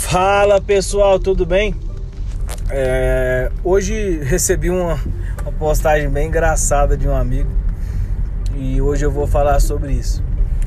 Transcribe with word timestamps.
Fala 0.00 0.60
pessoal, 0.60 1.20
tudo 1.20 1.46
bem? 1.46 1.72
É, 2.68 3.52
hoje 3.62 4.18
recebi 4.24 4.68
uma, 4.68 4.98
uma, 5.42 5.52
postagem 5.52 6.08
bem 6.08 6.26
engraçada 6.26 6.96
de 6.96 7.06
um 7.06 7.14
amigo 7.14 7.48
e 8.56 8.80
hoje 8.80 9.04
eu 9.04 9.10
vou 9.10 9.28
falar 9.28 9.60
sobre 9.60 9.92
isso. 9.92 10.24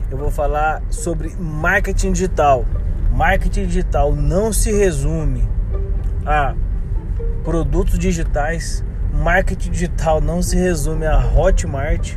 Eu 0.10 0.18
vou 0.18 0.32
falar 0.32 0.82
sobre 0.90 1.36
marketing 1.38 2.14
digital. 2.14 2.64
Marketing 3.12 3.66
digital 3.66 4.14
não 4.14 4.54
se 4.54 4.72
resume 4.72 5.44
a 6.26 6.56
produtos 7.44 8.00
digitais. 8.00 8.82
Marketing 9.12 9.72
digital 9.72 10.22
não 10.22 10.42
se 10.42 10.56
resume 10.56 11.06
a 11.06 11.18
Hotmart. 11.18 12.16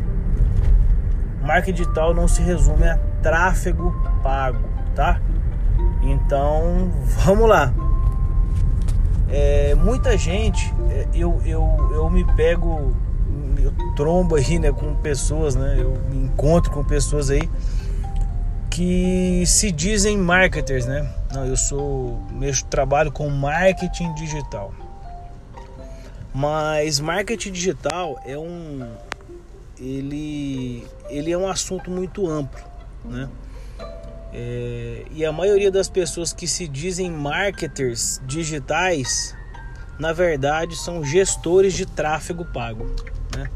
Marketing 1.42 1.82
digital 1.82 2.14
não 2.14 2.28
se 2.28 2.40
resume 2.40 2.86
a 2.86 2.98
tráfego 3.20 3.92
pago, 4.22 4.60
tá? 4.94 5.20
Então, 6.06 6.90
vamos 7.24 7.48
lá. 7.48 7.72
É, 9.28 9.74
muita 9.74 10.16
gente, 10.16 10.72
é, 10.90 11.06
eu, 11.14 11.40
eu, 11.44 11.90
eu 11.92 12.08
me 12.08 12.24
pego, 12.34 12.94
eu 13.58 13.72
trombo 13.94 14.36
aí 14.36 14.58
né, 14.58 14.72
com 14.72 14.94
pessoas, 14.96 15.54
né? 15.54 15.76
Eu 15.78 15.96
me 16.08 16.24
encontro 16.24 16.70
com 16.70 16.84
pessoas 16.84 17.30
aí 17.30 17.48
que 18.70 19.42
se 19.46 19.72
dizem 19.72 20.16
marketers, 20.16 20.86
né? 20.86 21.10
Não, 21.32 21.44
eu 21.46 21.56
sou, 21.56 22.20
meu 22.30 22.52
trabalho 22.68 23.10
com 23.10 23.28
marketing 23.28 24.14
digital. 24.14 24.72
Mas 26.32 27.00
marketing 27.00 27.52
digital 27.52 28.20
é 28.26 28.36
um 28.36 28.86
ele 29.80 30.86
ele 31.08 31.32
é 31.32 31.38
um 31.38 31.48
assunto 31.48 31.90
muito 31.90 32.28
amplo, 32.28 32.62
né? 33.04 33.28
É, 34.38 35.04
e 35.12 35.24
a 35.24 35.32
maioria 35.32 35.70
das 35.70 35.88
pessoas 35.88 36.30
que 36.30 36.46
se 36.46 36.68
dizem 36.68 37.10
marketers 37.10 38.20
digitais, 38.26 39.34
na 39.98 40.12
verdade, 40.12 40.76
são 40.76 41.02
gestores 41.02 41.72
de 41.72 41.86
tráfego 41.86 42.44
pago. 42.44 42.84
Né? 43.34 43.48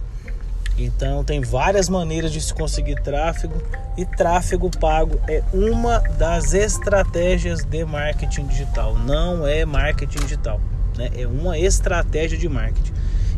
Então, 0.79 1.23
tem 1.23 1.43
várias 1.43 1.91
maneiras 1.91 2.33
de 2.33 2.41
se 2.41 2.55
conseguir 2.55 2.95
tráfego, 3.03 3.63
e 3.95 4.07
tráfego 4.07 4.71
pago 4.79 5.21
é 5.29 5.43
uma 5.53 5.99
das 5.99 6.55
estratégias 6.55 7.63
de 7.63 7.85
marketing 7.85 8.47
digital. 8.47 8.97
Não 8.97 9.47
é 9.47 9.67
marketing 9.67 10.21
digital, 10.21 10.59
né? 10.97 11.11
é 11.15 11.27
uma 11.27 11.59
estratégia 11.59 12.39
de 12.39 12.49
marketing. 12.49 12.95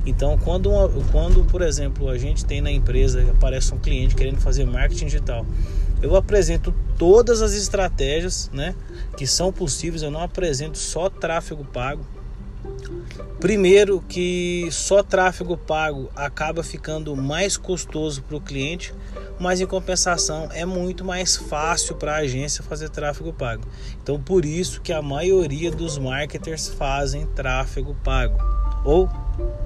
Então, 0.07 0.39
quando, 0.39 0.71
quando, 1.11 1.45
por 1.45 1.61
exemplo, 1.61 2.09
a 2.09 2.19
gente 2.19 2.45
tem 2.45 2.61
na 2.61 2.71
empresa, 2.71 3.23
aparece 3.33 3.75
um 3.75 3.79
cliente 3.79 4.15
querendo 4.15 4.41
fazer 4.41 4.65
marketing 4.65 5.07
digital, 5.07 5.45
eu 6.03 6.17
apresento 6.17 6.75
todas 6.99 7.41
as 7.41 7.55
estratégias 7.55 8.51
né, 8.53 8.75
que 9.17 9.27
são 9.27 9.53
possíveis, 9.53 10.03
eu 10.03 10.11
não 10.11 10.23
apresento 10.23 10.77
só 10.77 11.09
tráfego 11.09 11.65
pago. 11.65 12.05
Primeiro, 13.41 14.01
que 14.09 14.69
só 14.71 15.03
tráfego 15.03 15.57
pago 15.57 16.09
acaba 16.15 16.63
ficando 16.63 17.17
mais 17.17 17.57
custoso 17.57 18.23
para 18.23 18.37
o 18.37 18.41
cliente, 18.41 18.95
mas 19.39 19.61
em 19.61 19.67
compensação 19.67 20.49
é 20.53 20.65
muito 20.65 21.05
mais 21.05 21.37
fácil 21.37 21.97
para 21.97 22.13
a 22.13 22.19
agência 22.19 22.63
fazer 22.63 22.89
tráfego 22.89 23.33
pago. 23.33 23.65
Então, 24.01 24.21
por 24.21 24.45
isso 24.45 24.81
que 24.81 24.93
a 24.93 25.03
maioria 25.03 25.71
dos 25.73 25.99
marketers 25.99 26.69
fazem 26.69 27.27
tráfego 27.27 27.97
pago 28.05 28.39
ou 28.85 29.09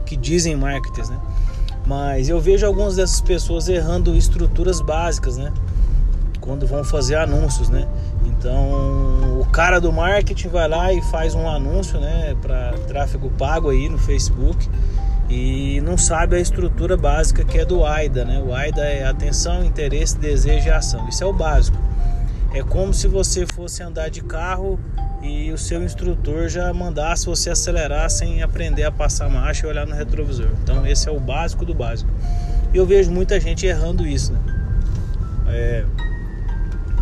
que 0.06 0.16
dizem 0.16 0.56
marketers, 0.56 1.10
né? 1.10 1.20
Mas 1.86 2.28
eu 2.28 2.40
vejo 2.40 2.66
algumas 2.66 2.96
dessas 2.96 3.20
pessoas 3.20 3.68
errando 3.68 4.16
estruturas 4.16 4.80
básicas, 4.80 5.36
né? 5.36 5.52
Quando 6.46 6.66
vão 6.66 6.82
fazer 6.84 7.16
anúncios, 7.16 7.68
né? 7.68 7.86
Então, 8.24 9.40
o 9.40 9.44
cara 9.52 9.80
do 9.80 9.92
marketing 9.92 10.48
vai 10.48 10.68
lá 10.68 10.92
e 10.92 11.02
faz 11.02 11.34
um 11.34 11.48
anúncio, 11.48 12.00
né, 12.00 12.36
para 12.40 12.72
tráfego 12.86 13.28
pago 13.30 13.70
aí 13.70 13.88
no 13.88 13.98
Facebook 13.98 14.68
e 15.28 15.80
não 15.80 15.98
sabe 15.98 16.36
a 16.36 16.38
estrutura 16.38 16.96
básica 16.96 17.44
que 17.44 17.58
é 17.58 17.64
do 17.64 17.84
AIDA, 17.84 18.24
né? 18.24 18.40
O 18.40 18.54
AIDA 18.54 18.82
é 18.82 19.04
atenção, 19.04 19.64
interesse, 19.64 20.16
desejo 20.16 20.68
e 20.68 20.70
ação. 20.70 21.08
Isso 21.08 21.24
é 21.24 21.26
o 21.26 21.32
básico. 21.32 21.76
É 22.54 22.62
como 22.62 22.94
se 22.94 23.08
você 23.08 23.44
fosse 23.44 23.82
andar 23.82 24.08
de 24.08 24.22
carro 24.22 24.78
e 25.22 25.50
o 25.50 25.58
seu 25.58 25.82
instrutor 25.82 26.48
já 26.48 26.72
mandasse 26.72 27.26
você 27.26 27.50
acelerar 27.50 28.08
sem 28.08 28.42
aprender 28.42 28.84
a 28.84 28.92
passar 28.92 29.28
marcha 29.28 29.66
e 29.66 29.68
olhar 29.68 29.86
no 29.86 29.94
retrovisor. 29.94 30.50
Então 30.62 30.86
esse 30.86 31.08
é 31.08 31.12
o 31.12 31.18
básico 31.18 31.64
do 31.64 31.74
básico. 31.74 32.10
E 32.72 32.76
eu 32.76 32.86
vejo 32.86 33.10
muita 33.10 33.40
gente 33.40 33.66
errando 33.66 34.06
isso. 34.06 34.32
Né? 34.32 34.40
É, 35.48 35.84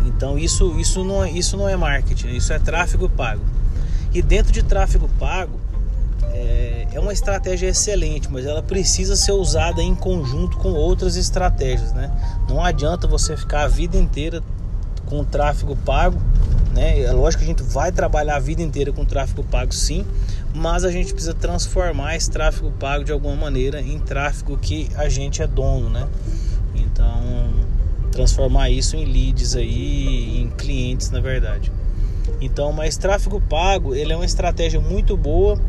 então 0.05 0.37
isso, 0.37 0.79
isso, 0.79 1.03
não, 1.03 1.23
é, 1.23 1.31
isso 1.31 1.57
não 1.57 1.67
é 1.67 1.75
marketing, 1.75 2.29
isso 2.29 2.53
é 2.53 2.59
tráfego 2.59 3.09
pago. 3.09 3.41
E 4.13 4.21
dentro 4.21 4.51
de 4.51 4.63
tráfego 4.63 5.09
pago 5.19 5.59
é, 6.31 6.87
é 6.93 6.99
uma 6.99 7.11
estratégia 7.11 7.67
excelente, 7.67 8.31
mas 8.31 8.45
ela 8.45 8.63
precisa 8.63 9.15
ser 9.15 9.33
usada 9.33 9.81
em 9.81 9.93
conjunto 9.93 10.57
com 10.57 10.69
outras 10.69 11.15
estratégias. 11.15 11.91
Né? 11.93 12.11
Não 12.47 12.63
adianta 12.63 13.07
você 13.07 13.35
ficar 13.35 13.63
a 13.63 13.67
vida 13.67 13.97
inteira 13.97 14.41
com 15.05 15.23
tráfego 15.23 15.75
pago 15.75 16.19
né? 16.75 16.99
É 16.99 17.11
lógico 17.13 17.41
que 17.41 17.49
a 17.49 17.53
gente 17.53 17.63
vai 17.63 17.89
trabalhar 17.89 18.35
a 18.35 18.39
vida 18.39 18.61
inteira 18.61 18.91
com 18.91 19.05
tráfego 19.05 19.43
pago, 19.45 19.73
sim, 19.73 20.05
mas 20.53 20.83
a 20.83 20.91
gente 20.91 21.13
precisa 21.13 21.33
transformar 21.33 22.17
esse 22.17 22.29
tráfego 22.29 22.69
pago 22.71 23.05
de 23.05 23.13
alguma 23.13 23.35
maneira 23.35 23.81
em 23.81 23.97
tráfego 23.97 24.57
que 24.57 24.89
a 24.95 25.07
gente 25.07 25.41
é 25.41 25.47
dono, 25.47 25.89
né? 25.89 26.05
Então, 26.75 27.49
transformar 28.15 28.69
isso 28.69 28.95
em 28.95 29.05
leads 29.05 29.55
aí, 29.55 30.41
em 30.41 30.49
clientes, 30.49 31.11
na 31.11 31.19
verdade. 31.19 31.71
Então, 32.41 32.71
mas 32.71 32.97
tráfego 32.97 33.39
pago, 33.41 33.93
ele 33.93 34.13
é 34.13 34.15
uma 34.15 34.25
estratégia 34.25 34.79
muito 34.79 35.15
boa, 35.17 35.59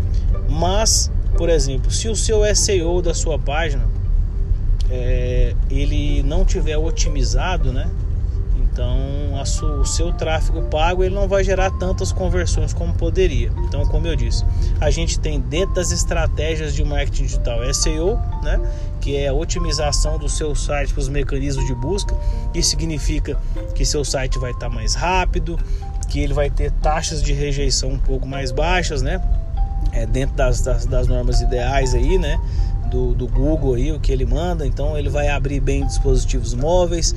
mas, 0.48 1.10
por 1.36 1.50
exemplo, 1.50 1.90
se 1.90 2.08
o 2.08 2.14
seu 2.16 2.42
SEO 2.54 3.02
da 3.02 3.12
sua 3.12 3.38
página 3.38 3.86
é, 4.88 5.54
ele 5.68 6.22
não 6.22 6.44
tiver 6.44 6.78
otimizado, 6.78 7.72
né? 7.72 7.90
Então, 8.60 8.96
o 9.80 9.84
seu 9.84 10.12
tráfego 10.12 10.62
pago 10.62 11.04
ele 11.04 11.14
não 11.14 11.28
vai 11.28 11.44
gerar 11.44 11.70
tantas 11.72 12.12
conversões 12.12 12.72
como 12.72 12.92
poderia. 12.94 13.50
Então, 13.64 13.86
como 13.86 14.06
eu 14.06 14.16
disse, 14.16 14.44
a 14.80 14.90
gente 14.90 15.18
tem 15.18 15.40
dentro 15.40 15.74
das 15.74 15.92
estratégias 15.92 16.74
de 16.74 16.84
marketing 16.84 17.24
digital 17.24 17.74
SEO, 17.74 18.16
né, 18.42 18.60
que 19.00 19.16
é 19.16 19.28
a 19.28 19.32
otimização 19.32 20.18
do 20.18 20.28
seu 20.28 20.54
site 20.54 20.92
para 20.92 21.00
os 21.00 21.08
mecanismos 21.08 21.66
de 21.66 21.74
busca. 21.74 22.14
Isso 22.54 22.70
significa 22.70 23.38
que 23.74 23.84
seu 23.84 24.04
site 24.04 24.38
vai 24.38 24.50
estar 24.50 24.68
mais 24.68 24.94
rápido, 24.94 25.58
que 26.08 26.20
ele 26.20 26.34
vai 26.34 26.50
ter 26.50 26.70
taxas 26.72 27.22
de 27.22 27.32
rejeição 27.32 27.90
um 27.90 27.98
pouco 27.98 28.26
mais 28.26 28.50
baixas, 28.50 29.02
né? 29.02 29.20
É, 29.92 30.04
dentro 30.04 30.36
das, 30.36 30.60
das, 30.60 30.86
das 30.86 31.06
normas 31.06 31.40
ideais 31.40 31.94
aí, 31.94 32.18
né? 32.18 32.38
Do, 32.90 33.14
do 33.14 33.26
Google 33.26 33.74
aí, 33.74 33.92
o 33.92 34.00
que 34.00 34.12
ele 34.12 34.24
manda. 34.24 34.66
Então, 34.66 34.96
ele 34.96 35.08
vai 35.08 35.28
abrir 35.28 35.60
bem 35.60 35.84
dispositivos 35.86 36.54
móveis 36.54 37.14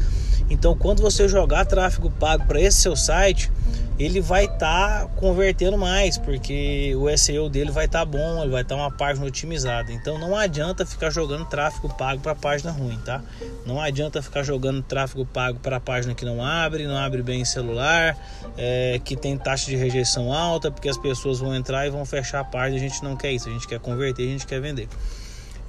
então, 0.50 0.75
quando 0.75 1.02
você 1.02 1.28
jogar 1.28 1.66
tráfego 1.66 2.09
pago 2.09 2.46
para 2.46 2.59
esse 2.59 2.81
seu 2.81 2.96
site, 2.96 3.52
ele 4.00 4.19
vai 4.19 4.46
estar 4.46 5.02
tá 5.02 5.06
convertendo 5.16 5.78
mais, 5.78 6.18
porque 6.18 6.96
o 6.96 7.16
SEO 7.16 7.50
dele 7.50 7.69
vai 7.69 7.85
estar 7.85 8.00
tá 8.00 8.06
bom, 8.06 8.41
ele 8.41 8.50
vai 8.52 8.63
estar 8.63 8.75
tá 8.75 8.81
uma 8.81 8.90
página 8.90 9.28
otimizada. 9.28 9.91
Então, 9.91 10.18
não 10.18 10.35
adianta 10.35 10.85
ficar 10.85 11.12
jogando 11.12 11.46
tráfego 11.46 11.94
pago 11.94 12.22
para 12.22 12.34
página 12.34 12.72
ruim, 12.72 12.97
tá? 13.06 13.22
Não 13.66 13.79
adianta 13.79 14.22
ficar 14.24 14.41
jogando 14.41 14.81
tráfego 14.81 15.24
pago 15.24 15.59
para 15.59 15.79
página 15.79 16.16
que 16.16 16.25
não 16.25 16.44
abre, 16.44 16.88
não 16.88 16.97
abre 16.97 17.22
bem 17.22 17.41
em 17.41 17.46
celular, 17.46 18.18
é, 18.58 19.00
que 19.03 19.16
tem 19.16 19.38
taxa 19.38 19.68
de 19.68 19.75
rejeição 19.75 20.34
alta, 20.34 20.72
porque 20.72 20.90
as 20.90 20.97
pessoas 20.97 21.40
vão 21.40 21.56
entrar 21.56 21.85
e 21.85 21.91
vão 21.91 22.06
fechar 22.06 22.40
a 22.40 22.44
página. 22.44 22.78
A 22.78 22.79
gente 22.79 23.03
não 23.03 23.16
quer 23.16 23.31
isso, 23.34 23.50
a 23.50 23.52
gente 23.52 23.68
quer 23.68 23.79
converter, 23.79 24.24
a 24.24 24.31
gente 24.31 24.47
quer 24.47 24.59
vender. 24.59 24.88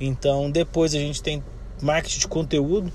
Então, 0.00 0.50
depois 0.50 0.94
a 0.94 0.98
gente 0.98 1.22
tem 1.22 1.42
marketing 1.82 2.20
de 2.20 2.28
conteúdo 2.28 2.92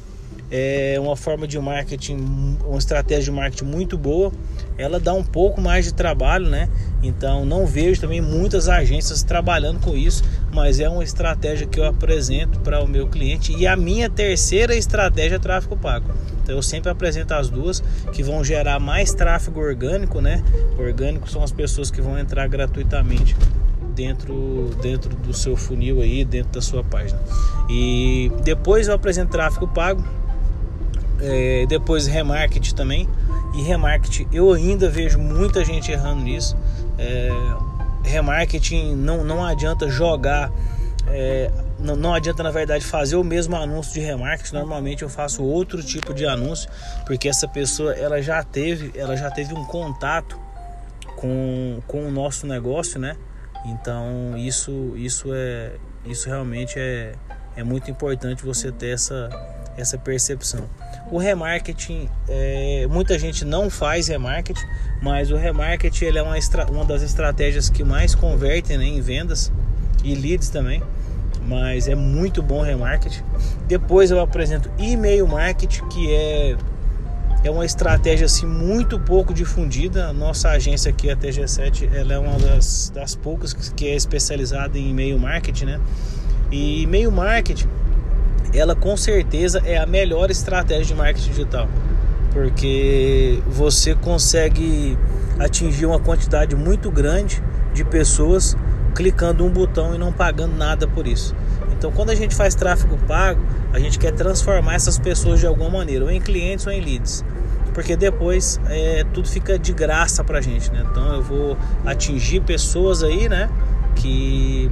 é 0.51 0.97
uma 0.99 1.15
forma 1.15 1.47
de 1.47 1.57
marketing, 1.59 2.57
uma 2.65 2.77
estratégia 2.77 3.25
de 3.25 3.31
marketing 3.31 3.65
muito 3.65 3.97
boa. 3.97 4.31
Ela 4.77 4.99
dá 4.99 5.13
um 5.13 5.23
pouco 5.23 5.59
mais 5.59 5.85
de 5.85 5.93
trabalho, 5.93 6.47
né? 6.47 6.69
Então 7.01 7.45
não 7.45 7.65
vejo 7.65 7.99
também 7.99 8.21
muitas 8.21 8.67
agências 8.67 9.23
trabalhando 9.23 9.79
com 9.79 9.95
isso, 9.95 10.23
mas 10.53 10.79
é 10.79 10.87
uma 10.87 11.03
estratégia 11.03 11.65
que 11.65 11.79
eu 11.79 11.85
apresento 11.85 12.59
para 12.59 12.83
o 12.83 12.87
meu 12.87 13.07
cliente. 13.07 13.55
E 13.55 13.65
a 13.65 13.75
minha 13.75 14.09
terceira 14.09 14.75
estratégia 14.75 15.37
é 15.37 15.39
tráfego 15.39 15.77
pago. 15.77 16.11
Então 16.43 16.55
eu 16.55 16.61
sempre 16.61 16.91
apresento 16.91 17.33
as 17.33 17.49
duas 17.49 17.81
que 18.11 18.21
vão 18.21 18.43
gerar 18.43 18.79
mais 18.79 19.13
tráfego 19.13 19.59
orgânico, 19.59 20.21
né? 20.21 20.43
Orgânico 20.77 21.29
são 21.29 21.43
as 21.43 21.51
pessoas 21.51 21.89
que 21.89 22.01
vão 22.01 22.19
entrar 22.19 22.47
gratuitamente 22.47 23.35
dentro, 23.95 24.69
dentro 24.81 25.15
do 25.15 25.33
seu 25.33 25.55
funil 25.55 26.01
aí, 26.01 26.23
dentro 26.25 26.51
da 26.51 26.61
sua 26.61 26.83
página. 26.83 27.19
E 27.69 28.31
depois 28.43 28.87
eu 28.87 28.93
apresento 28.93 29.31
tráfego 29.31 29.67
pago, 29.67 30.03
é, 31.21 31.65
depois 31.67 32.05
remarketing 32.05 32.75
também. 32.75 33.09
E 33.55 33.61
remarketing 33.61 34.27
eu 34.33 34.51
ainda 34.51 34.89
vejo 34.89 35.17
muita 35.17 35.63
gente 35.63 35.91
errando 35.91 36.21
nisso. 36.21 36.55
É, 36.97 37.29
remarketing 38.03 38.95
não, 38.95 39.23
não 39.23 39.43
adianta 39.43 39.89
jogar. 39.89 40.51
É, 41.07 41.49
não, 41.79 41.95
não 41.95 42.13
adianta 42.13 42.41
na 42.41 42.51
verdade 42.51 42.83
fazer 42.83 43.15
o 43.15 43.23
mesmo 43.23 43.55
anúncio 43.55 43.93
de 43.93 44.01
remarketing. 44.01 44.53
Normalmente 44.55 45.03
eu 45.03 45.09
faço 45.09 45.43
outro 45.43 45.81
tipo 45.81 46.13
de 46.13 46.25
anúncio, 46.25 46.69
porque 47.05 47.29
essa 47.29 47.47
pessoa 47.47 47.93
ela 47.93 48.21
já 48.21 48.43
teve, 48.43 48.91
ela 48.99 49.15
já 49.15 49.31
teve 49.31 49.53
um 49.53 49.63
contato 49.65 50.37
com, 51.15 51.79
com 51.87 52.05
o 52.05 52.11
nosso 52.11 52.45
negócio, 52.45 52.99
né? 52.99 53.15
Então 53.65 54.37
isso, 54.37 54.93
isso 54.95 55.33
é 55.33 55.71
isso 56.05 56.29
realmente 56.29 56.77
é, 56.77 57.13
é 57.55 57.63
muito 57.63 57.89
importante 57.89 58.45
você 58.45 58.71
ter 58.71 58.89
essa, 58.89 59.29
essa 59.75 59.97
percepção. 59.97 60.69
O 61.09 61.17
remarketing, 61.17 62.09
é, 62.27 62.87
muita 62.89 63.17
gente 63.17 63.43
não 63.43 63.69
faz 63.69 64.07
remarketing, 64.07 64.65
mas 65.01 65.31
o 65.31 65.35
remarketing 65.35 66.05
ele 66.05 66.19
é 66.19 66.21
uma, 66.21 66.35
uma 66.69 66.85
das 66.85 67.01
estratégias 67.01 67.69
que 67.69 67.83
mais 67.83 68.13
convertem 68.13 68.77
né, 68.77 68.85
em 68.85 69.01
vendas 69.01 69.51
e 70.03 70.13
leads 70.13 70.49
também. 70.49 70.81
Mas 71.47 71.87
é 71.87 71.93
muito 71.93 72.41
bom 72.41 72.61
remarketing. 72.61 73.23
Depois 73.67 74.09
eu 74.09 74.19
apresento 74.19 74.69
e-mail 74.79 75.27
marketing, 75.27 75.87
que 75.89 76.11
é 76.11 76.57
é 77.47 77.51
uma 77.51 77.63
estratégia 77.63 78.25
assim 78.25 78.47
muito 78.47 78.99
pouco 78.99 79.31
difundida. 79.31 80.11
Nossa 80.11 80.49
agência 80.49 80.89
aqui, 80.89 81.11
a 81.11 81.15
TG7, 81.15 81.93
ela 81.93 82.13
é 82.13 82.17
uma 82.17 82.39
das, 82.39 82.91
das 82.93 83.13
poucas 83.13 83.53
que 83.53 83.87
é 83.87 83.95
especializada 83.95 84.79
em 84.79 84.89
e-mail 84.89 85.19
marketing, 85.19 85.65
né? 85.65 85.81
E 86.51 86.81
e-mail 86.81 87.11
marketing, 87.11 87.67
ela 88.51 88.75
com 88.75 88.97
certeza 88.97 89.61
é 89.63 89.77
a 89.77 89.85
melhor 89.85 90.31
estratégia 90.31 90.85
de 90.85 90.95
marketing 90.95 91.29
digital, 91.29 91.69
porque 92.33 93.39
você 93.47 93.93
consegue 93.93 94.97
atingir 95.37 95.85
uma 95.85 95.99
quantidade 95.99 96.55
muito 96.55 96.89
grande 96.89 97.43
de 97.75 97.83
pessoas 97.83 98.57
clicando 98.95 99.45
um 99.45 99.51
botão 99.51 99.93
e 99.93 99.99
não 99.99 100.11
pagando 100.11 100.57
nada 100.57 100.87
por 100.87 101.05
isso. 101.05 101.35
Então, 101.77 101.91
quando 101.91 102.09
a 102.09 102.15
gente 102.15 102.33
faz 102.33 102.55
tráfego 102.55 102.97
pago, 103.07 103.45
a 103.71 103.77
gente 103.77 103.99
quer 103.99 104.13
transformar 104.13 104.73
essas 104.73 104.97
pessoas 104.97 105.39
de 105.39 105.45
alguma 105.45 105.69
maneira, 105.69 106.05
ou 106.05 106.09
em 106.09 106.19
clientes 106.19 106.65
ou 106.65 106.71
em 106.71 106.81
leads 106.81 107.23
porque 107.75 107.97
depois 107.97 108.59
é, 108.69 109.03
tudo 109.13 109.27
fica 109.27 109.59
de 109.59 109.73
graça 109.73 110.23
pra 110.23 110.39
gente, 110.39 110.71
né? 110.71 110.83
Então 110.89 111.13
eu 111.13 111.21
vou 111.21 111.57
atingir 111.85 112.39
pessoas 112.39 113.03
aí, 113.03 113.27
né? 113.27 113.49
Que 113.97 114.71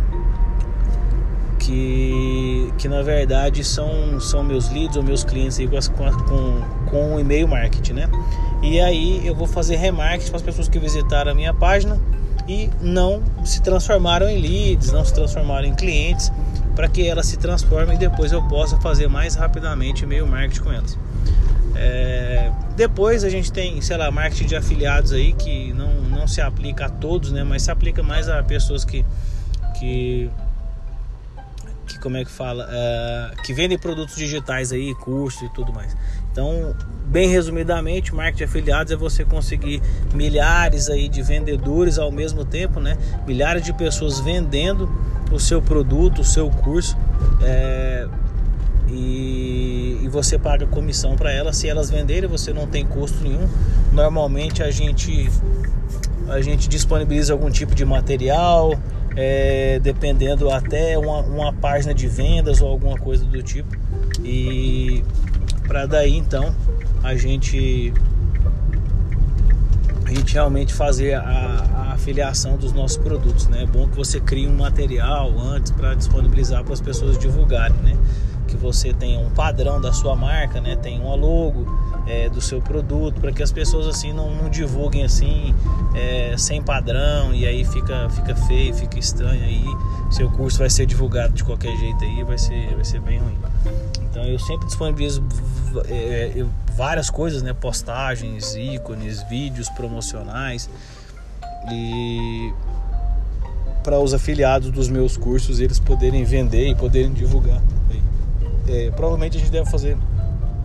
que, 1.60 2.74
que 2.78 2.88
na 2.88 3.02
verdade 3.02 3.64
são, 3.64 4.20
são 4.20 4.44
meus 4.44 4.70
leads 4.70 4.96
ou 4.96 5.04
meus 5.04 5.24
clientes 5.24 5.60
aí 5.60 5.68
com, 5.68 5.78
com, 6.24 6.62
com 6.90 7.16
o 7.16 7.20
e-mail 7.20 7.48
marketing, 7.48 7.94
né? 7.94 8.10
E 8.62 8.80
aí 8.80 9.26
eu 9.28 9.36
vou 9.36 9.48
fazer 9.48 9.76
remarketing 9.76 10.30
para 10.30 10.38
as 10.38 10.44
pessoas 10.44 10.70
que 10.70 10.80
visitaram 10.80 11.32
a 11.32 11.36
minha 11.36 11.54
página 11.54 12.00
e 12.48 12.70
não 12.82 13.22
se 13.44 13.62
transformaram 13.62 14.30
em 14.30 14.40
leads, 14.40 14.92
não 14.92 15.04
se 15.04 15.14
transformaram 15.14 15.68
em 15.68 15.76
clientes, 15.76 16.32
para 16.74 16.88
que 16.88 17.06
elas 17.06 17.26
se 17.26 17.38
transformem 17.38 17.96
e 17.96 18.00
depois 18.00 18.32
eu 18.32 18.42
possa 18.44 18.78
fazer 18.78 19.08
mais 19.08 19.36
rapidamente 19.36 20.04
e-mail 20.04 20.26
marketing 20.26 20.62
com 20.62 20.72
elas. 20.72 20.98
É, 21.76 22.52
depois 22.84 23.24
a 23.24 23.30
gente 23.30 23.50
tem, 23.50 23.80
sei 23.80 23.96
lá, 23.96 24.12
marketing 24.12 24.46
de 24.46 24.56
afiliados 24.58 25.14
aí 25.14 25.32
que 25.32 25.72
não, 25.72 26.02
não 26.02 26.28
se 26.28 26.42
aplica 26.42 26.88
a 26.88 26.90
todos, 26.90 27.32
né? 27.32 27.42
Mas 27.42 27.64
se 27.64 27.72
aplica 27.72 28.04
mais 28.04 28.28
a 28.28 28.44
pessoas 28.44 28.84
que, 28.84 29.06
que, 29.80 30.30
que 31.88 31.98
como 32.00 32.18
é 32.18 32.26
que 32.26 32.30
fala, 32.30 32.68
é, 32.70 33.32
que 33.46 33.54
vendem 33.54 33.80
produtos 33.80 34.18
digitais 34.18 34.74
aí, 34.74 34.94
cursos 34.96 35.44
e 35.44 35.54
tudo 35.54 35.72
mais. 35.72 35.96
Então, 36.30 36.76
bem 37.06 37.30
resumidamente, 37.30 38.14
marketing 38.14 38.38
de 38.38 38.44
afiliados 38.44 38.92
é 38.92 38.98
você 38.98 39.24
conseguir 39.24 39.82
milhares 40.14 40.90
aí 40.90 41.08
de 41.08 41.22
vendedores 41.22 41.98
ao 41.98 42.12
mesmo 42.12 42.44
tempo, 42.44 42.82
né? 42.82 42.98
Milhares 43.26 43.64
de 43.64 43.72
pessoas 43.72 44.20
vendendo 44.20 44.92
o 45.32 45.40
seu 45.40 45.62
produto, 45.62 46.20
o 46.20 46.26
seu 46.26 46.50
curso. 46.50 46.98
É, 47.42 48.10
e, 48.90 50.00
e 50.02 50.08
você 50.10 50.38
paga 50.38 50.66
comissão 50.66 51.16
para 51.16 51.32
elas. 51.32 51.58
Se 51.58 51.68
elas 51.68 51.90
venderem, 51.90 52.30
você 52.30 52.54
não 52.54 52.68
tem 52.68 52.86
custo 52.86 53.24
nenhum. 53.24 53.48
Normalmente 53.92 54.64
a 54.64 54.72
gente 54.72 55.30
a 56.28 56.42
gente 56.42 56.70
disponibiliza 56.70 57.34
algum 57.34 57.50
tipo 57.50 57.76
de 57.76 57.84
material, 57.84 58.80
é, 59.16 59.80
dependendo 59.80 60.50
até 60.50 60.98
uma, 60.98 61.20
uma 61.20 61.54
página 61.54 61.94
de 61.94 62.08
vendas 62.08 62.62
ou 62.62 62.70
alguma 62.70 62.98
coisa 62.98 63.26
do 63.26 63.42
tipo. 63.44 63.76
E 64.24 65.04
para 65.68 65.86
daí 65.86 66.16
então 66.16 66.56
a 67.04 67.16
gente 67.16 67.94
a 70.06 70.14
gente 70.14 70.34
realmente 70.34 70.74
fazer 70.74 71.14
a, 71.14 71.22
a, 71.22 71.94
afiliação 71.94 72.58
dos 72.58 72.74
nossos 72.74 72.98
produtos, 72.98 73.48
né? 73.48 73.64
É 73.64 73.66
bom 73.66 73.88
que 73.88 73.96
você 73.96 74.20
crie 74.20 74.48
um 74.48 74.56
material 74.58 75.34
antes 75.40 75.72
para 75.72 75.94
disponibilizar 75.96 76.64
para 76.64 76.74
as 76.74 76.82
pessoas 76.82 77.18
divulgarem, 77.18 77.78
né? 77.78 77.98
Que 78.54 78.58
você 78.58 78.94
tenha 78.94 79.20
um 79.20 79.32
padrão 79.32 79.82
da 79.82 79.92
sua 79.92 80.16
marca, 80.16 80.62
né? 80.62 80.76
Tem 80.76 81.00
uma 81.00 81.16
logo 81.16 81.66
é, 82.08 82.30
do 82.30 82.40
seu 82.40 82.62
produto 82.62 83.20
para 83.20 83.32
que 83.32 83.42
as 83.42 83.52
pessoas 83.52 83.88
assim 83.88 84.14
não, 84.14 84.30
não 84.36 84.50
divulguem 84.50 85.04
assim 85.04 85.56
é, 85.96 86.36
sem 86.38 86.62
padrão 86.62 87.34
e 87.34 87.48
aí 87.48 87.66
fica 87.66 88.10
fica 88.10 88.36
feio, 88.36 88.74
fica 88.74 89.00
estranho 89.00 89.44
aí. 89.44 89.66
Seu 90.12 90.30
curso 90.30 90.60
vai 90.60 90.70
ser 90.70 90.86
divulgado 90.86 91.34
de 91.34 91.44
qualquer 91.44 91.76
jeito 91.78 92.04
aí, 92.04 92.24
vai 92.24 92.38
ser 92.38 92.76
vai 92.76 92.86
ser 92.86 93.00
bem 93.02 93.20
ruim. 93.20 93.38
Então 94.12 94.24
eu 94.24 94.38
sempre 94.38 94.68
disponibilizo 94.68 95.24
é, 95.88 96.46
várias 96.76 97.10
coisas, 97.10 97.42
né? 97.42 97.54
Postagens, 97.54 98.56
ícones, 98.56 99.24
vídeos 99.24 99.68
promocionais 99.70 100.70
e 101.72 102.54
para 103.84 104.00
os 104.00 104.14
afiliados 104.14 104.70
dos 104.70 104.88
meus 104.90 105.18
cursos 105.18 105.60
eles 105.60 105.80
poderem 105.80 106.24
vender 106.24 106.68
e 106.68 106.76
poderem 106.76 107.12
divulgar. 107.12 107.62
É, 108.68 108.92
provavelmente 108.92 109.38
a 109.38 109.40
gente 109.40 109.52
deve 109.52 109.70
fazer. 109.70 109.98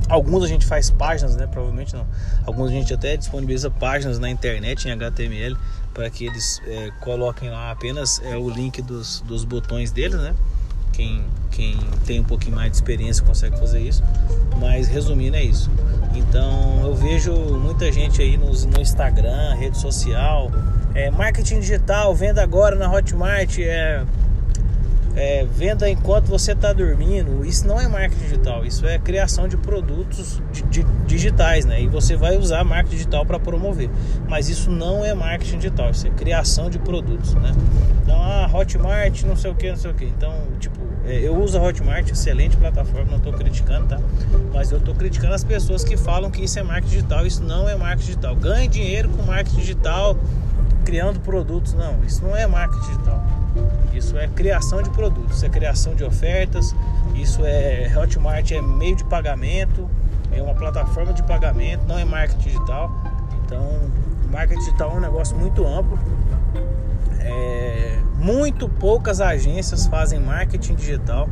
Alguns 0.08 0.44
a 0.44 0.46
gente 0.46 0.64
faz 0.64 0.90
páginas, 0.90 1.36
né? 1.36 1.46
Provavelmente 1.46 1.94
não. 1.94 2.06
Alguns 2.46 2.70
a 2.70 2.72
gente 2.72 2.92
até 2.94 3.16
disponibiliza 3.16 3.70
páginas 3.70 4.18
na 4.18 4.30
internet 4.30 4.88
em 4.88 4.92
HTML 4.92 5.56
para 5.92 6.08
que 6.08 6.26
eles 6.26 6.62
é, 6.66 6.90
coloquem 7.00 7.50
lá 7.50 7.70
apenas 7.70 8.20
é, 8.24 8.36
o 8.36 8.48
link 8.48 8.80
dos, 8.80 9.20
dos 9.22 9.44
botões 9.44 9.90
deles, 9.90 10.18
né? 10.18 10.34
Quem, 10.92 11.24
quem 11.50 11.76
tem 12.06 12.20
um 12.20 12.24
pouquinho 12.24 12.56
mais 12.56 12.70
de 12.70 12.76
experiência 12.76 13.22
consegue 13.24 13.58
fazer 13.58 13.80
isso. 13.80 14.02
Mas 14.58 14.88
resumindo, 14.88 15.36
é 15.36 15.42
isso. 15.42 15.70
Então 16.14 16.80
eu 16.82 16.94
vejo 16.94 17.32
muita 17.32 17.90
gente 17.92 18.22
aí 18.22 18.36
no, 18.36 18.50
no 18.50 18.80
Instagram, 18.80 19.54
rede 19.54 19.78
social, 19.78 20.50
é, 20.94 21.10
marketing 21.10 21.60
digital, 21.60 22.14
venda 22.14 22.42
agora 22.42 22.74
na 22.74 22.90
Hotmart, 22.90 23.58
é 23.58 24.04
é, 25.18 25.44
venda 25.44 25.90
enquanto 25.90 26.28
você 26.28 26.52
está 26.52 26.72
dormindo. 26.72 27.44
Isso 27.44 27.66
não 27.66 27.80
é 27.80 27.88
marketing 27.88 28.22
digital, 28.22 28.64
isso 28.64 28.86
é 28.86 28.98
criação 29.00 29.48
de 29.48 29.56
produtos 29.56 30.40
digitais, 31.06 31.64
né? 31.64 31.82
E 31.82 31.88
você 31.88 32.14
vai 32.14 32.36
usar 32.36 32.62
marketing 32.62 32.96
digital 32.98 33.26
para 33.26 33.40
promover. 33.40 33.90
Mas 34.28 34.48
isso 34.48 34.70
não 34.70 35.04
é 35.04 35.12
marketing 35.14 35.56
digital, 35.56 35.90
isso 35.90 36.06
é 36.06 36.10
criação 36.10 36.70
de 36.70 36.78
produtos, 36.78 37.34
né? 37.34 37.52
Então, 38.00 38.22
a 38.22 38.46
Hotmart, 38.46 39.24
não 39.24 39.34
sei 39.34 39.50
o 39.50 39.56
que, 39.56 39.68
não 39.68 39.76
sei 39.76 39.90
o 39.90 39.94
que. 39.94 40.04
Então, 40.04 40.32
tipo, 40.60 40.78
é, 41.04 41.18
eu 41.18 41.36
uso 41.36 41.58
a 41.58 41.62
Hotmart, 41.62 42.08
excelente 42.08 42.56
plataforma, 42.56 43.10
não 43.10 43.18
estou 43.18 43.32
criticando, 43.32 43.86
tá? 43.86 43.98
Mas 44.54 44.70
eu 44.70 44.78
estou 44.78 44.94
criticando 44.94 45.34
as 45.34 45.42
pessoas 45.42 45.82
que 45.82 45.96
falam 45.96 46.30
que 46.30 46.44
isso 46.44 46.60
é 46.60 46.62
marketing 46.62 46.94
digital. 46.94 47.26
Isso 47.26 47.42
não 47.42 47.68
é 47.68 47.74
marketing 47.74 48.06
digital. 48.06 48.36
Ganhe 48.36 48.68
dinheiro 48.68 49.08
com 49.08 49.24
marketing 49.24 49.56
digital, 49.56 50.16
criando 50.84 51.18
produtos. 51.18 51.74
Não, 51.74 52.04
isso 52.06 52.22
não 52.22 52.36
é 52.36 52.46
marketing 52.46 52.86
digital. 52.86 53.37
Isso 53.92 54.16
é 54.16 54.28
criação 54.28 54.82
de 54.82 54.90
produtos, 54.90 55.42
é 55.42 55.48
criação 55.48 55.94
de 55.94 56.04
ofertas, 56.04 56.74
isso 57.14 57.44
é 57.44 57.92
Hotmart 57.96 58.50
é 58.52 58.60
meio 58.60 58.94
de 58.94 59.04
pagamento, 59.04 59.88
é 60.32 60.40
uma 60.40 60.54
plataforma 60.54 61.12
de 61.12 61.22
pagamento, 61.22 61.84
não 61.86 61.98
é 61.98 62.04
marketing 62.04 62.48
digital. 62.48 62.90
Então, 63.44 63.90
marketing 64.30 64.60
digital 64.60 64.92
é 64.92 64.94
um 64.94 65.00
negócio 65.00 65.36
muito 65.36 65.66
amplo. 65.66 65.98
É, 67.20 67.98
muito 68.16 68.68
poucas 68.68 69.20
agências 69.20 69.86
fazem 69.86 70.20
marketing 70.20 70.74
digital. 70.74 71.28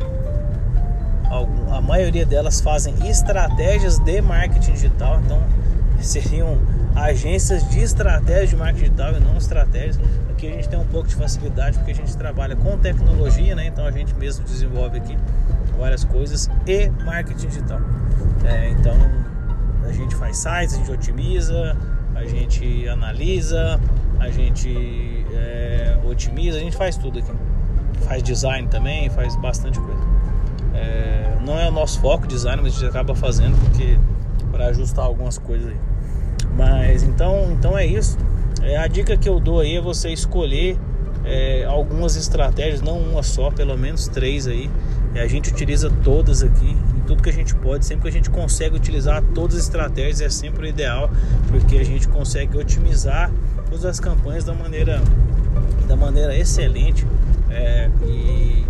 A 1.71 1.81
maioria 1.81 2.25
delas 2.25 2.61
fazem 2.61 2.93
estratégias 3.07 3.99
de 3.99 4.21
marketing 4.21 4.73
digital. 4.73 5.19
Então, 5.23 5.41
seriam 6.01 6.57
agências 7.03 7.67
de 7.69 7.79
estratégia 7.79 8.47
de 8.47 8.55
marketing 8.55 8.83
digital 8.85 9.13
e 9.13 9.19
não 9.19 9.37
estratégias. 9.37 9.99
Aqui 10.29 10.47
a 10.47 10.51
gente 10.51 10.69
tem 10.69 10.79
um 10.79 10.85
pouco 10.85 11.07
de 11.07 11.15
facilidade 11.15 11.77
porque 11.77 11.91
a 11.91 11.95
gente 11.95 12.15
trabalha 12.17 12.55
com 12.55 12.77
tecnologia, 12.77 13.55
né? 13.55 13.67
Então 13.67 13.85
a 13.85 13.91
gente 13.91 14.13
mesmo 14.15 14.43
desenvolve 14.43 14.97
aqui 14.97 15.17
várias 15.77 16.03
coisas 16.03 16.49
e 16.65 16.89
marketing 17.05 17.47
digital. 17.47 17.79
É, 18.43 18.69
então 18.69 18.95
a 19.87 19.91
gente 19.91 20.15
faz 20.15 20.37
sites, 20.37 20.75
a 20.75 20.77
gente 20.77 20.91
otimiza, 20.91 21.77
a 22.15 22.25
gente 22.25 22.87
analisa, 22.87 23.79
a 24.19 24.29
gente 24.29 25.25
é, 25.33 25.97
otimiza, 26.03 26.57
a 26.57 26.61
gente 26.61 26.75
faz 26.75 26.97
tudo 26.97 27.19
aqui. 27.19 27.31
Faz 28.01 28.23
design 28.23 28.67
também, 28.67 29.09
faz 29.09 29.35
bastante 29.37 29.79
coisa. 29.79 30.01
É, 30.73 31.37
não 31.45 31.59
é 31.59 31.67
o 31.67 31.71
nosso 31.71 31.99
foco 31.99 32.27
design, 32.27 32.61
mas 32.61 32.73
a 32.73 32.79
gente 32.79 32.89
acaba 32.89 33.15
fazendo 33.15 33.57
porque 33.59 33.97
para 34.51 34.67
ajustar 34.67 35.05
algumas 35.05 35.37
coisas 35.37 35.69
aí. 35.69 35.77
Mas 36.57 37.03
então, 37.03 37.51
então 37.51 37.77
é 37.77 37.85
isso. 37.85 38.17
É, 38.63 38.77
a 38.77 38.87
dica 38.87 39.15
que 39.15 39.29
eu 39.29 39.39
dou 39.39 39.59
aí 39.59 39.75
é 39.75 39.81
você 39.81 40.09
escolher 40.09 40.77
é, 41.23 41.63
algumas 41.65 42.15
estratégias, 42.15 42.81
não 42.81 42.97
uma 42.97 43.21
só, 43.21 43.51
pelo 43.51 43.77
menos 43.77 44.07
três 44.07 44.47
aí. 44.47 44.69
E 45.13 45.19
a 45.19 45.27
gente 45.27 45.51
utiliza 45.51 45.89
todas 46.03 46.41
aqui. 46.43 46.75
tudo 47.05 47.21
que 47.21 47.29
a 47.29 47.33
gente 47.33 47.55
pode, 47.55 47.85
sempre 47.85 48.03
que 48.03 48.09
a 48.09 48.11
gente 48.11 48.29
consegue 48.29 48.75
utilizar 48.75 49.21
todas 49.33 49.55
as 49.55 49.63
estratégias 49.63 50.21
é 50.21 50.29
sempre 50.29 50.65
o 50.65 50.69
ideal, 50.69 51.09
porque 51.49 51.77
a 51.77 51.83
gente 51.83 52.07
consegue 52.07 52.57
otimizar 52.57 53.31
todas 53.69 53.85
as 53.85 53.99
campanhas 53.99 54.43
da 54.43 54.53
maneira, 54.53 55.01
da 55.87 55.95
maneira 55.95 56.37
excelente 56.37 57.05
é, 57.49 57.89
e, 58.05 58.65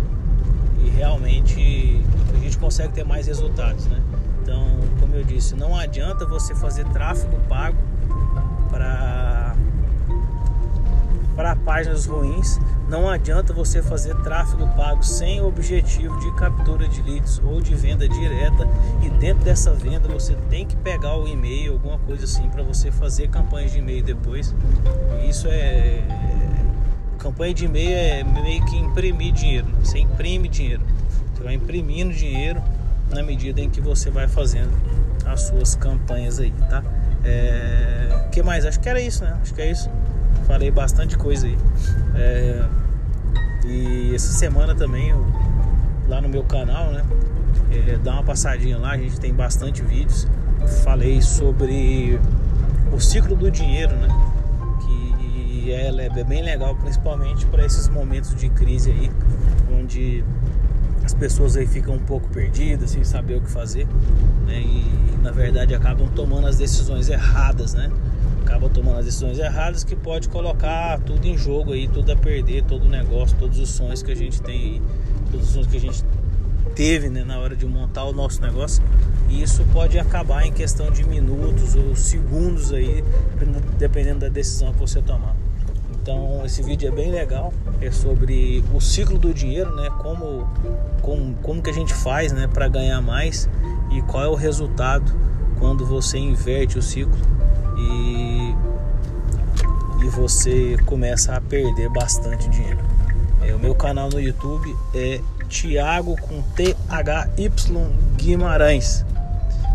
e 0.84 0.92
realmente 0.96 2.00
a 2.34 2.38
gente 2.38 2.58
consegue 2.58 2.92
ter 2.92 3.04
mais 3.04 3.26
resultados, 3.26 3.86
né? 3.86 4.00
Então, 4.48 4.66
como 4.98 5.14
eu 5.14 5.22
disse, 5.22 5.54
não 5.54 5.76
adianta 5.76 6.24
você 6.24 6.54
fazer 6.54 6.86
tráfego 6.86 7.38
pago 7.50 7.76
para 8.70 9.54
para 11.36 11.54
páginas 11.54 12.06
ruins. 12.06 12.58
Não 12.88 13.10
adianta 13.10 13.52
você 13.52 13.82
fazer 13.82 14.16
tráfego 14.22 14.66
pago 14.68 15.02
sem 15.02 15.42
objetivo 15.42 16.18
de 16.18 16.32
captura 16.32 16.88
de 16.88 17.02
leads 17.02 17.40
ou 17.44 17.60
de 17.60 17.74
venda 17.74 18.08
direta. 18.08 18.66
E 19.02 19.10
dentro 19.10 19.44
dessa 19.44 19.74
venda 19.74 20.08
você 20.08 20.34
tem 20.48 20.66
que 20.66 20.74
pegar 20.76 21.16
o 21.18 21.28
e-mail, 21.28 21.74
alguma 21.74 21.98
coisa 21.98 22.24
assim, 22.24 22.48
para 22.48 22.62
você 22.62 22.90
fazer 22.90 23.28
campanhas 23.28 23.72
de 23.72 23.80
e-mail 23.80 24.02
depois. 24.02 24.54
Isso 25.28 25.46
é. 25.46 26.02
Campanha 27.18 27.52
de 27.52 27.66
e-mail 27.66 27.94
é 27.94 28.24
meio 28.24 28.64
que 28.64 28.78
imprimir 28.78 29.32
dinheiro. 29.34 29.66
Você 29.84 29.98
imprime 29.98 30.48
dinheiro. 30.48 30.82
Você 31.34 31.44
vai 31.44 31.54
imprimindo 31.54 32.14
dinheiro 32.14 32.62
na 33.10 33.22
medida 33.22 33.60
em 33.60 33.70
que 33.70 33.80
você 33.80 34.10
vai 34.10 34.28
fazendo 34.28 34.72
as 35.24 35.42
suas 35.42 35.74
campanhas 35.74 36.38
aí, 36.38 36.52
tá? 36.68 36.82
É... 37.24 38.28
que 38.30 38.42
mais? 38.42 38.64
Acho 38.64 38.80
que 38.80 38.88
era 38.88 39.00
isso, 39.00 39.24
né? 39.24 39.36
Acho 39.42 39.54
que 39.54 39.60
é 39.60 39.70
isso. 39.70 39.90
Falei 40.46 40.70
bastante 40.70 41.16
coisa 41.16 41.46
aí. 41.46 41.58
É... 42.14 42.66
E 43.66 44.14
essa 44.14 44.32
semana 44.32 44.74
também, 44.74 45.10
eu, 45.10 45.26
lá 46.08 46.20
no 46.20 46.28
meu 46.28 46.42
canal, 46.44 46.90
né? 46.90 47.04
É, 47.70 47.98
dá 48.02 48.14
uma 48.14 48.22
passadinha 48.22 48.78
lá, 48.78 48.92
a 48.92 48.96
gente 48.96 49.20
tem 49.20 49.32
bastante 49.34 49.82
vídeos. 49.82 50.26
Falei 50.82 51.20
sobre 51.20 52.18
o 52.92 52.98
ciclo 52.98 53.36
do 53.36 53.50
dinheiro, 53.50 53.94
né? 53.96 54.08
Que 54.86 55.70
é, 55.70 55.88
é 55.88 56.24
bem 56.24 56.42
legal, 56.42 56.74
principalmente 56.76 57.44
para 57.46 57.64
esses 57.64 57.88
momentos 57.88 58.34
de 58.34 58.48
crise 58.48 58.90
aí, 58.90 59.10
onde 59.78 60.24
as 61.08 61.14
pessoas 61.14 61.56
aí 61.56 61.66
ficam 61.66 61.94
um 61.94 61.98
pouco 61.98 62.28
perdidas, 62.28 62.90
sem 62.90 63.02
saber 63.02 63.36
o 63.36 63.40
que 63.40 63.50
fazer, 63.50 63.86
né? 64.46 64.60
E 64.60 64.84
na 65.22 65.30
verdade 65.30 65.74
acabam 65.74 66.06
tomando 66.14 66.46
as 66.46 66.58
decisões 66.58 67.08
erradas, 67.08 67.72
né? 67.72 67.90
Acabam 68.42 68.70
tomando 68.70 68.98
as 68.98 69.06
decisões 69.06 69.38
erradas 69.38 69.84
que 69.84 69.96
pode 69.96 70.28
colocar 70.28 70.98
tudo 71.00 71.26
em 71.26 71.38
jogo 71.38 71.72
aí, 71.72 71.88
tudo 71.88 72.12
a 72.12 72.16
perder, 72.16 72.62
todo 72.64 72.84
o 72.84 72.88
negócio, 72.90 73.34
todos 73.38 73.58
os 73.58 73.70
sonhos 73.70 74.02
que 74.02 74.12
a 74.12 74.14
gente 74.14 74.42
tem 74.42 74.54
aí, 74.54 74.82
todos 75.30 75.46
os 75.46 75.52
sonhos 75.54 75.66
que 75.68 75.78
a 75.78 75.80
gente 75.80 76.04
teve 76.74 77.08
né, 77.08 77.24
na 77.24 77.38
hora 77.38 77.56
de 77.56 77.64
montar 77.64 78.04
o 78.04 78.12
nosso 78.12 78.42
negócio. 78.42 78.84
E 79.30 79.42
isso 79.42 79.64
pode 79.72 79.98
acabar 79.98 80.44
em 80.44 80.52
questão 80.52 80.90
de 80.90 81.08
minutos 81.08 81.74
ou 81.74 81.96
segundos 81.96 82.70
aí, 82.70 83.02
dependendo 83.78 84.20
da 84.20 84.28
decisão 84.28 84.74
que 84.74 84.80
você 84.80 85.00
tomar. 85.00 85.34
Então 86.08 86.42
esse 86.42 86.62
vídeo 86.62 86.88
é 86.88 86.90
bem 86.90 87.10
legal, 87.10 87.52
é 87.82 87.90
sobre 87.90 88.64
o 88.72 88.80
ciclo 88.80 89.18
do 89.18 89.34
dinheiro, 89.34 89.76
né? 89.76 89.90
Como, 89.98 90.48
como, 91.02 91.34
como 91.42 91.62
que 91.62 91.68
a 91.68 91.72
gente 91.72 91.92
faz 91.92 92.32
né, 92.32 92.48
para 92.50 92.66
ganhar 92.66 93.02
mais 93.02 93.46
e 93.90 94.00
qual 94.00 94.24
é 94.24 94.28
o 94.28 94.34
resultado 94.34 95.12
quando 95.58 95.84
você 95.84 96.16
inverte 96.16 96.78
o 96.78 96.82
ciclo 96.82 97.18
e, 97.76 98.54
e 100.02 100.08
você 100.08 100.78
começa 100.86 101.36
a 101.36 101.42
perder 101.42 101.90
bastante 101.90 102.48
dinheiro. 102.48 102.80
É, 103.42 103.54
o 103.54 103.58
meu 103.58 103.74
canal 103.74 104.08
no 104.08 104.18
YouTube 104.18 104.74
é 104.94 105.20
Thiago 105.46 106.16
com 106.22 106.40
THY 106.56 107.52
Guimarães. 108.16 109.04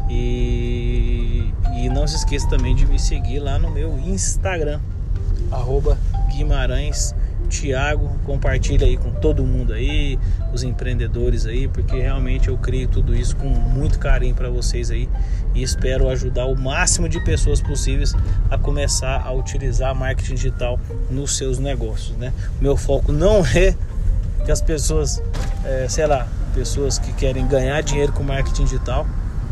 E, 0.10 1.54
e 1.76 1.90
não 1.90 2.08
se 2.08 2.16
esqueça 2.16 2.50
também 2.50 2.74
de 2.74 2.88
me 2.88 2.98
seguir 2.98 3.38
lá 3.38 3.60
no 3.60 3.70
meu 3.70 4.00
Instagram, 4.00 4.80
arroba 5.52 5.96
Guimarães 6.34 7.14
Tiago, 7.54 8.10
compartilha 8.26 8.88
aí 8.88 8.98
com 8.98 9.12
todo 9.12 9.44
mundo 9.44 9.74
aí, 9.74 10.20
os 10.52 10.64
empreendedores 10.64 11.46
aí, 11.46 11.68
porque 11.68 11.96
realmente 11.96 12.48
eu 12.48 12.58
crio 12.58 12.88
tudo 12.88 13.16
isso 13.16 13.36
com 13.36 13.48
muito 13.48 14.00
carinho 14.00 14.34
para 14.34 14.50
vocês 14.50 14.90
aí 14.90 15.08
e 15.54 15.62
espero 15.62 16.10
ajudar 16.10 16.46
o 16.46 16.60
máximo 16.60 17.08
de 17.08 17.20
pessoas 17.24 17.62
possíveis 17.62 18.14
a 18.50 18.58
começar 18.58 19.22
a 19.22 19.32
utilizar 19.32 19.94
marketing 19.94 20.36
digital 20.36 20.80
nos 21.10 21.38
seus 21.38 21.60
negócios, 21.60 22.18
né? 22.18 22.34
Meu 22.60 22.76
foco 22.76 23.12
não 23.12 23.46
é 23.56 23.76
que 24.44 24.52
as 24.52 24.62
pessoas, 24.62 25.22
é, 25.64 25.88
sei 25.88 26.08
lá, 26.08 26.28
pessoas 26.56 26.98
que 26.98 27.14
querem 27.14 27.48
ganhar 27.48 27.82
dinheiro 27.82 28.12
com 28.12 28.24
marketing 28.24 28.66
digital, 28.66 29.08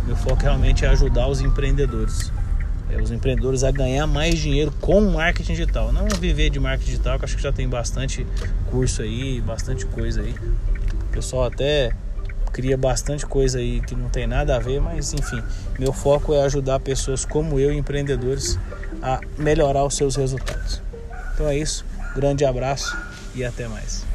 meu 0.05 0.15
foco 0.15 0.41
realmente 0.41 0.83
é 0.85 0.89
ajudar 0.89 1.27
os 1.27 1.39
empreendedores 1.39 2.31
os 2.99 3.11
empreendedores 3.11 3.63
a 3.63 3.71
ganhar 3.71 4.07
mais 4.07 4.39
dinheiro 4.39 4.73
com 4.81 5.01
marketing 5.01 5.53
digital. 5.53 5.91
Não 5.91 6.07
viver 6.19 6.49
de 6.49 6.59
marketing 6.59 6.91
digital, 6.91 7.19
que 7.19 7.25
acho 7.25 7.35
que 7.35 7.43
já 7.43 7.51
tem 7.51 7.67
bastante 7.67 8.25
curso 8.69 9.01
aí, 9.01 9.39
bastante 9.41 9.85
coisa 9.85 10.21
aí. 10.21 10.33
O 11.03 11.13
pessoal 11.13 11.45
até 11.45 11.91
cria 12.51 12.77
bastante 12.77 13.25
coisa 13.25 13.59
aí 13.59 13.81
que 13.81 13.95
não 13.95 14.09
tem 14.09 14.27
nada 14.27 14.55
a 14.55 14.59
ver, 14.59 14.81
mas 14.81 15.13
enfim, 15.13 15.41
meu 15.79 15.93
foco 15.93 16.33
é 16.33 16.43
ajudar 16.43 16.79
pessoas 16.79 17.23
como 17.23 17.59
eu, 17.59 17.71
empreendedores, 17.71 18.59
a 19.01 19.19
melhorar 19.37 19.85
os 19.85 19.95
seus 19.95 20.15
resultados. 20.15 20.81
Então 21.33 21.47
é 21.47 21.57
isso, 21.57 21.85
grande 22.15 22.43
abraço 22.43 22.97
e 23.33 23.43
até 23.43 23.67
mais. 23.67 24.10